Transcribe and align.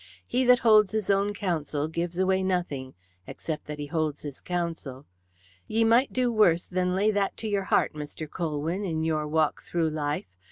He 0.25 0.45
that 0.45 0.57
holds 0.57 0.93
his 0.93 1.11
own 1.11 1.31
counsel 1.35 1.87
gives 1.87 2.17
away 2.17 2.41
nothing 2.41 2.95
except 3.27 3.65
that 3.67 3.77
he 3.77 3.85
holds 3.85 4.23
his 4.23 4.41
counsel. 4.41 5.05
Ye 5.67 5.83
might 5.83 6.11
do 6.11 6.31
worse 6.31 6.63
than 6.65 6.95
lay 6.95 7.11
that 7.11 7.37
to 7.37 7.47
your 7.47 7.65
heart, 7.65 7.93
Mr. 7.93 8.27
Colwyn, 8.27 8.83
in 8.83 9.03
your 9.03 9.27
walk 9.27 9.61
through 9.61 9.91
life. 9.91 10.25